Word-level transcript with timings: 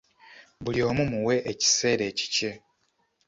Buli 0.63 0.79
omu 0.89 1.03
muwe 1.11 1.35
ekiseera 1.51 2.03
ekikye. 2.11 2.51